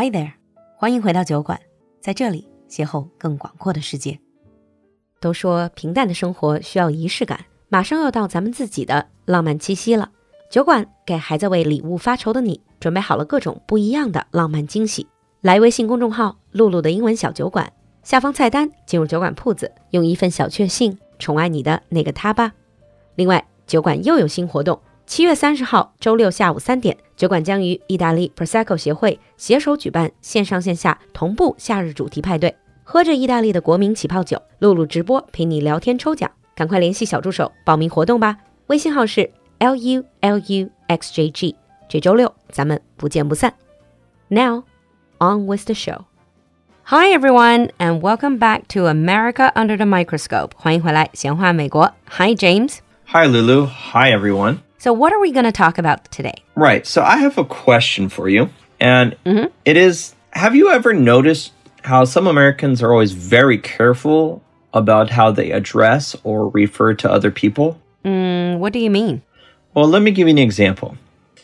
[0.00, 0.30] Hi there，
[0.76, 1.58] 欢迎回到酒馆，
[2.00, 4.16] 在这里邂逅更广阔的世界。
[5.18, 10.08] 都说平淡的生活需要仪式感，马上要到咱们自己的浪漫七夕了。
[10.52, 15.04] 酒馆给还在为礼物发愁的你准备好了各种不一样的浪漫惊喜。
[15.40, 17.72] 来微信公众号“露露的英文小酒馆”，
[18.04, 22.52] 下方菜单进入酒馆铺子，用一份小确幸宠爱你的那个他吧。
[23.16, 32.54] 另外，酒馆又有新活动，七月三十号周六下午三点，酒馆将于意大利 Prosecco 协会携手举办线上线下同步夏日主题派对，
[32.84, 41.56] 喝着意大利的国民起泡酒，璐璐直播陪你聊天抽奖，赶快联系小助手报名活动吧，微信号是 l u l u x j g。
[41.88, 43.54] 这周六咱们不见不散。
[44.28, 44.64] Now,
[45.16, 46.02] on with the show.
[46.84, 50.50] Hi everyone, and welcome back to America Under the Microscope.
[50.54, 51.94] 欢迎回来，闲话美国。
[52.10, 52.80] Hi James.
[53.06, 53.66] Hi Lulu.
[53.94, 54.67] Hi everyone.
[54.78, 56.44] So what are we going to talk about today?
[56.54, 56.86] Right.
[56.86, 58.50] So I have a question for you,
[58.80, 59.16] and
[59.64, 61.52] it is: Have you ever noticed
[61.82, 67.30] how some Americans are always very careful about how they address or refer to other
[67.30, 67.80] people?
[68.04, 69.22] Mm, what do you mean?
[69.74, 70.96] Well, let me give you an example.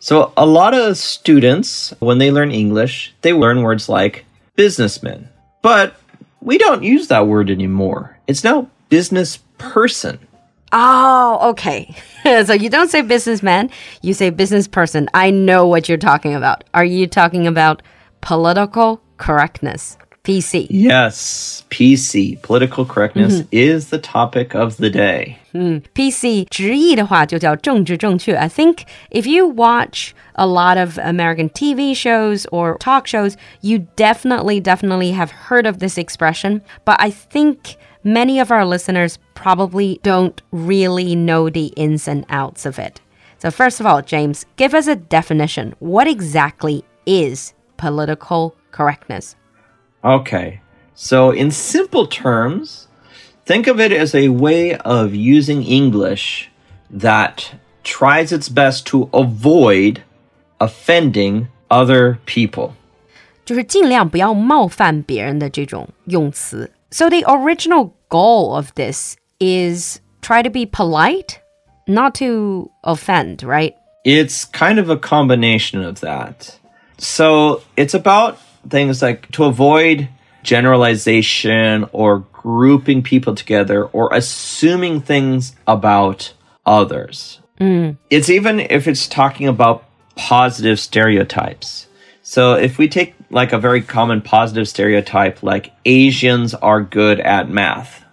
[0.00, 4.24] So, a lot of students, when they learn English, they learn words like
[4.54, 5.28] businessman.
[5.60, 5.96] But
[6.40, 8.16] we don't use that word anymore.
[8.26, 10.18] It's now business person.
[10.71, 11.95] Oh, okay.
[12.23, 13.69] so you don't say businessman,
[14.01, 15.07] you say business person.
[15.13, 16.63] I know what you're talking about.
[16.73, 17.81] Are you talking about
[18.21, 19.97] political correctness?
[20.23, 20.67] PC.
[20.69, 25.37] Yes, PC, political correctness, is the topic of the day.
[25.53, 28.33] PC 直译的话就叫政治正确.
[28.33, 33.85] I think if you watch a lot of American TV shows or talk shows, you
[33.97, 36.61] definitely, definitely have heard of this expression.
[36.85, 37.75] But I think
[38.07, 43.01] many of our listeners probably don't really know the ins and outs of it.
[43.39, 45.75] So, first of all, James, give us a definition.
[45.79, 49.35] What exactly is political correctness?
[50.03, 50.61] Okay,
[50.95, 52.87] so in simple terms,
[53.45, 56.49] think of it as a way of using English
[56.89, 60.03] that tries its best to avoid
[60.59, 62.75] offending other people.
[63.45, 66.71] 就是尽量不要冒犯别人的这种用词.
[66.90, 71.40] so the original goal of this is try to be polite,
[71.86, 73.76] not to offend, right?
[74.04, 76.58] It's kind of a combination of that.
[76.96, 80.08] So it's about things like to avoid
[80.42, 86.32] generalization or grouping people together or assuming things about
[86.64, 87.40] others.
[87.60, 87.98] Mm.
[88.08, 89.84] It's even if it's talking about
[90.16, 91.86] positive stereotypes.
[92.22, 97.48] So if we take like a very common positive stereotype like Asians are good at
[97.48, 98.04] math,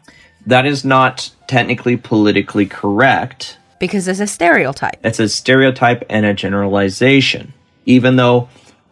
[0.46, 3.58] that is not technically politically correct.
[3.80, 4.98] Because it's a stereotype.
[5.04, 7.54] It's a stereotype and a generalization.
[7.86, 8.50] Even though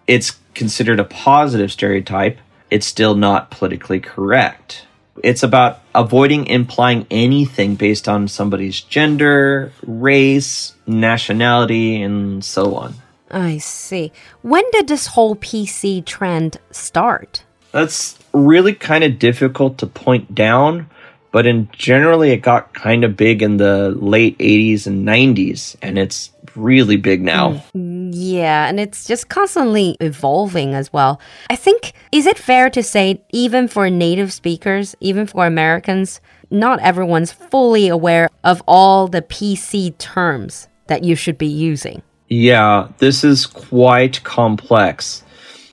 [0.07, 2.37] it's considered a positive stereotype,
[2.69, 4.85] it's still not politically correct.
[5.23, 12.95] It's about avoiding implying anything based on somebody's gender, race, nationality, and so on.
[13.33, 14.11] I see.
[14.43, 17.43] When did this whole PC trend start?
[17.71, 20.87] That's really kind of difficult to point down,
[21.31, 25.97] but in generally it got kind of big in the late 80s and 90s and
[25.97, 27.63] it's really big now.
[27.75, 31.19] Mm, yeah, and it's just constantly evolving as well.
[31.49, 36.21] I think, is it fair to say, even for native speakers, even for Americans,
[36.51, 42.03] not everyone's fully aware of all the PC terms that you should be using?
[42.33, 45.23] Yeah, this is quite complex.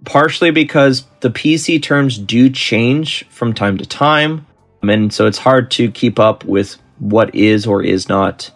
[0.04, 4.46] Partially because the PC terms do change from time to time,
[4.82, 8.50] and so it's hard to keep up with what is or is not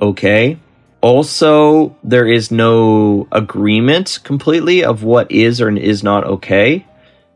[0.00, 0.58] okay.
[1.00, 6.84] Also, there is no agreement completely of what is or is not okay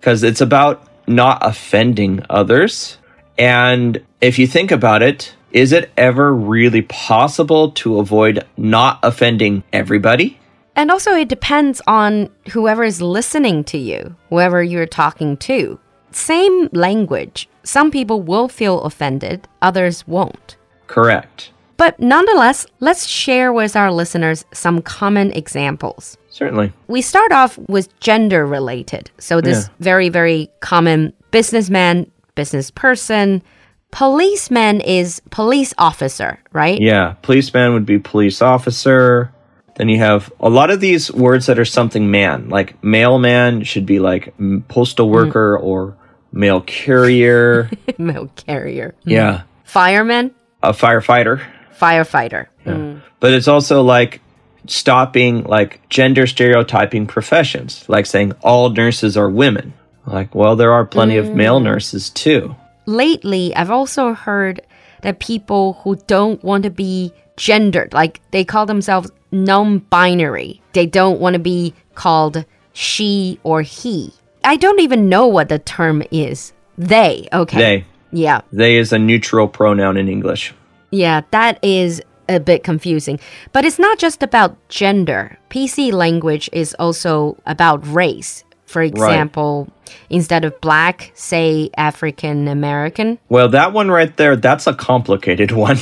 [0.00, 2.98] because it's about not offending others.
[3.38, 9.62] And if you think about it, is it ever really possible to avoid not offending
[9.72, 10.38] everybody?
[10.76, 15.78] And also, it depends on whoever is listening to you, whoever you're talking to.
[16.12, 17.48] Same language.
[17.65, 20.56] Some people will feel offended, others won't.
[20.86, 21.50] Correct.
[21.77, 26.16] But nonetheless, let's share with our listeners some common examples.
[26.30, 26.72] Certainly.
[26.86, 29.10] We start off with gender related.
[29.18, 29.72] So, this Yeah.
[29.80, 33.42] very, very common businessman, business person.
[33.90, 36.80] Policeman is police officer, right?
[36.80, 39.32] Yeah, policeman would be police officer.
[39.76, 43.86] Then you have a lot of these words that are something man, like mailman should
[43.86, 45.96] be like mm, postal worker or
[46.32, 47.70] mail carrier.
[47.98, 48.94] Mail carrier.
[49.06, 49.10] Mm.
[49.12, 51.44] yeah, Fireman, a firefighter.
[51.78, 52.48] firefighter.
[52.66, 53.02] Mm.
[53.20, 54.20] But it's also like
[54.66, 59.72] stopping like gender stereotyping professions, like saying all nurses are women.
[60.06, 61.64] Like, well, there are plenty of male mm.
[61.64, 62.56] nurses too.
[62.88, 64.62] Lately, I've also heard
[65.02, 70.86] that people who don't want to be gendered, like they call themselves non binary, they
[70.86, 74.14] don't want to be called she or he.
[74.42, 76.54] I don't even know what the term is.
[76.78, 77.58] They, okay.
[77.58, 77.84] They.
[78.10, 78.40] Yeah.
[78.52, 80.54] They is a neutral pronoun in English.
[80.90, 83.20] Yeah, that is a bit confusing.
[83.52, 85.38] But it's not just about gender.
[85.50, 88.44] PC language is also about race.
[88.68, 89.66] For example,
[90.10, 93.18] instead of black, say African American.
[93.30, 95.78] Well, that one right there, that's a complicated one.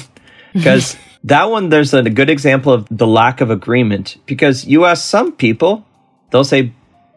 [0.54, 4.18] Because that one, there's a good example of the lack of agreement.
[4.24, 5.84] Because you ask some people,
[6.30, 6.72] they'll say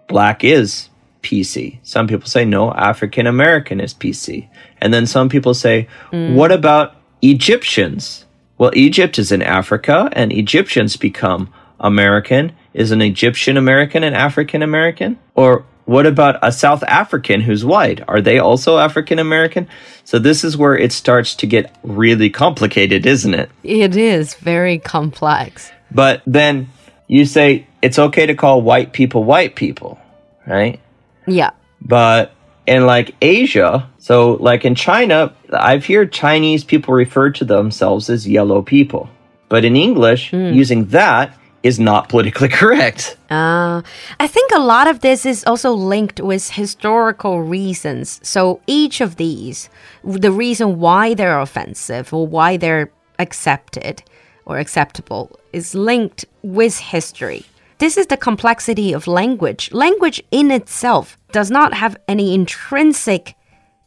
[0.07, 0.89] black is
[1.21, 1.77] PC.
[1.83, 4.49] Some people say no, African American is PC.
[4.81, 6.33] And then some people say, mm.
[6.33, 8.25] what about Egyptians?
[8.57, 12.53] Well, Egypt is in Africa and Egyptians become American.
[12.73, 15.17] Is an Egyptian American an African American?
[15.35, 17.99] Or what about a South African who's white?
[18.07, 19.67] Are they also African American?
[20.03, 23.49] So this is where it starts to get really complicated, isn't it?
[23.63, 25.71] It is very complex.
[25.89, 26.69] But then
[27.07, 29.99] you say it's okay to call white people white people,
[30.45, 30.79] right?
[31.25, 31.51] Yeah.
[31.81, 32.33] But
[32.67, 38.27] in like Asia, so like in China, I've heard Chinese people refer to themselves as
[38.27, 39.09] yellow people.
[39.49, 40.53] But in English, hmm.
[40.53, 43.17] using that is not politically correct.
[43.29, 43.81] Uh,
[44.19, 48.19] I think a lot of this is also linked with historical reasons.
[48.23, 49.69] So each of these,
[50.03, 54.03] the reason why they're offensive or why they're accepted
[54.45, 57.45] or acceptable is linked with history.
[57.77, 59.71] This is the complexity of language.
[59.71, 63.35] Language in itself does not have any intrinsic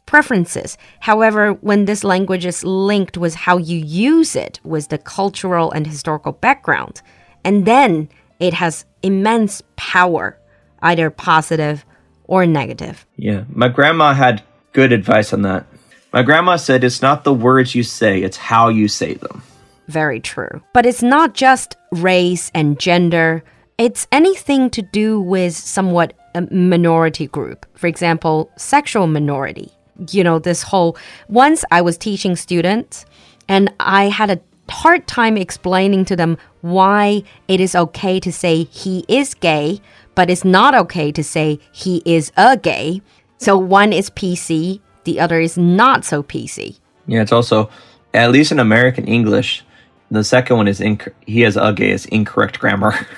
[0.05, 0.77] preferences.
[1.01, 5.85] However, when this language is linked with how you use it, with the cultural and
[5.85, 7.01] historical background,
[7.43, 8.09] and then
[8.39, 10.37] it has immense power,
[10.81, 11.85] either positive
[12.25, 13.05] or negative.
[13.15, 15.65] Yeah, my grandma had good advice on that.
[16.11, 19.43] My grandma said it's not the words you say, it's how you say them.
[19.87, 20.61] Very true.
[20.73, 23.43] But it's not just race and gender,
[23.77, 27.65] it's anything to do with somewhat a minority group.
[27.77, 29.71] For example, sexual minority.
[30.09, 30.97] You know, this whole.
[31.27, 33.05] Once I was teaching students,
[33.47, 34.39] and I had a
[34.69, 39.81] hard time explaining to them why it is okay to say he is gay,
[40.15, 43.01] but it's not okay to say he is a gay.
[43.37, 46.79] So one is PC, the other is not so PC.
[47.07, 47.69] Yeah, it's also,
[48.13, 49.63] at least in American English,
[50.09, 52.95] the second one is inc- he has a gay is incorrect grammar.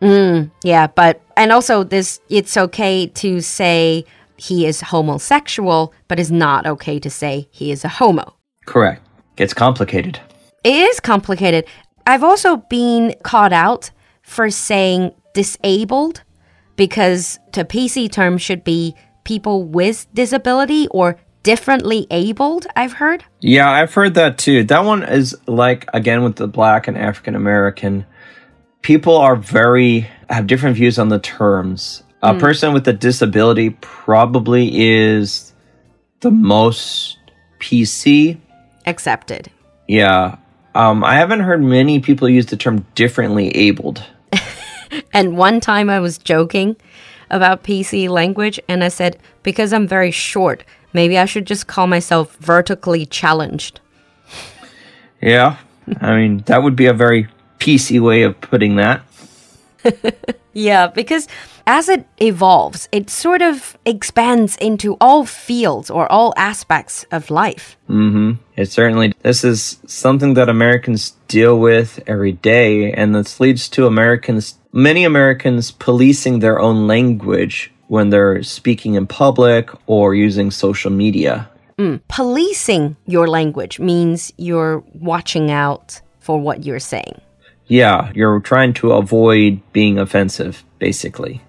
[0.00, 4.06] Mm, yeah, but and also this it's okay to say
[4.36, 8.34] he is homosexual, but it's not okay to say he is a homo.
[8.64, 9.06] Correct.
[9.36, 10.18] Gets complicated.
[10.62, 11.64] It is complicated.
[12.06, 13.90] I've also been caught out
[14.22, 16.22] for saying disabled
[16.76, 23.24] because the PC term should be people with disability or differently abled, I've heard.
[23.40, 24.64] Yeah, I've heard that too.
[24.64, 28.04] That one is like again with the black and African American.
[28.82, 32.02] People are very have different views on the terms.
[32.22, 32.40] A hmm.
[32.40, 35.54] person with a disability probably is
[36.20, 37.18] the most
[37.60, 38.38] PC.
[38.86, 39.50] Accepted.
[39.88, 40.36] Yeah.
[40.74, 44.04] Um, I haven't heard many people use the term differently abled.
[45.12, 46.76] And one time I was joking
[47.30, 51.86] about PC language and I said, because I'm very short, maybe I should just call
[51.86, 53.78] myself vertically challenged.
[55.20, 55.58] Yeah.
[56.00, 57.28] I mean, that would be a very
[57.60, 59.02] PC way of putting that.
[60.52, 61.28] Yeah, because
[61.70, 67.76] as it evolves, it sort of expands into all fields or all aspects of life.
[67.88, 68.32] Mm-hmm.
[68.56, 73.86] It certainly this is something that Americans deal with every day, and this leads to
[73.86, 80.90] Americans, many Americans, policing their own language when they're speaking in public or using social
[80.90, 81.48] media.
[82.08, 87.20] Policing your language means you're watching out for what you're saying.
[87.68, 91.40] Yeah, you're trying to avoid being offensive, basically.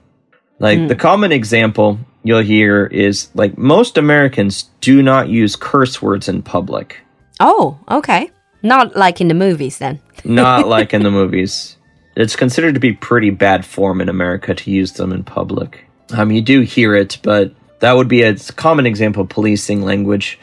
[0.62, 6.30] Like the common example you'll hear is like most Americans do not use curse words
[6.30, 7.00] in public.
[7.40, 8.30] Oh, okay.
[8.62, 10.00] Not like in the movies then.
[10.24, 11.78] Not like in the movies.
[12.16, 15.86] It's considered to be pretty bad form in America to use them in public.
[16.14, 20.38] Um, you do hear it, but that would be a common example of policing language.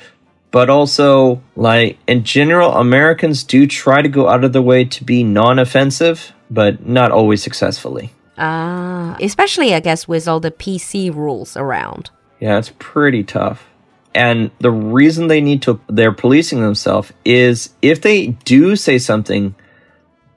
[0.51, 5.05] But also, like in general, Americans do try to go out of their way to
[5.05, 8.11] be non-offensive, but not always successfully.
[8.39, 12.11] Ah, especially I guess with all the PC rules around.
[12.41, 13.67] Yeah, it's pretty tough.
[14.15, 19.55] And the reason they need to they're policing themselves is if they do say something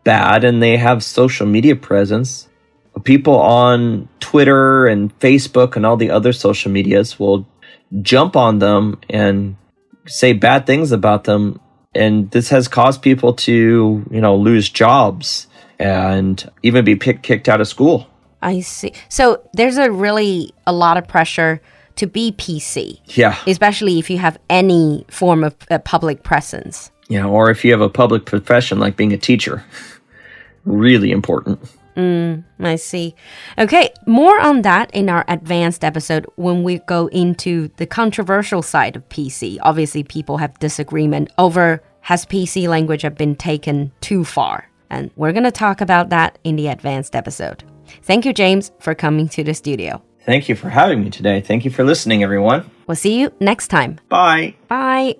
[0.03, 2.47] bad and they have social media presence.
[3.03, 7.47] People on Twitter and Facebook and all the other social medias will
[8.01, 9.55] jump on them and
[10.05, 11.59] say bad things about them.
[11.95, 15.47] And this has caused people to, you know, lose jobs
[15.81, 18.07] and even be pick, kicked out of school.
[18.41, 18.93] I see.
[19.09, 21.61] So there's a really a lot of pressure
[21.97, 22.99] to be PC.
[23.17, 23.37] Yeah.
[23.45, 26.91] Especially if you have any form of uh, public presence.
[27.09, 29.63] Yeah, or if you have a public profession like being a teacher.
[30.65, 31.59] really important.
[31.97, 33.15] Mm, I see.
[33.57, 38.95] Okay, more on that in our advanced episode when we go into the controversial side
[38.95, 39.57] of PC.
[39.61, 44.67] Obviously, people have disagreement over has PC language have been taken too far?
[44.91, 47.63] And we're going to talk about that in the advanced episode.
[48.03, 50.03] Thank you, James, for coming to the studio.
[50.25, 51.41] Thank you for having me today.
[51.41, 52.69] Thank you for listening, everyone.
[52.85, 53.99] We'll see you next time.
[54.09, 54.55] Bye.
[54.67, 55.15] Bye.